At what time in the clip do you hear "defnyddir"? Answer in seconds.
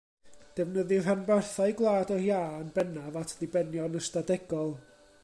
0.59-1.03